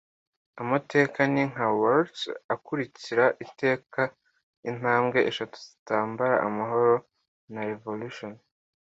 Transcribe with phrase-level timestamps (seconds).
[0.61, 2.21] Amateka ni nka waltz,
[2.53, 4.01] akurikira iteka
[4.69, 6.95] intambwe eshatu zintambara, amahoro
[7.53, 8.31] na revolution.